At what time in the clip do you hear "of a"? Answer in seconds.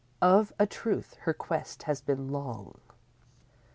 0.23-0.65